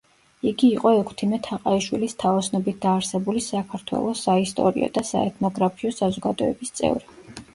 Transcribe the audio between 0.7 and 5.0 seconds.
იყო ექვთიმე თაყაიშვილის თაოსნობით დაარსებული საქართველოს საისტორიო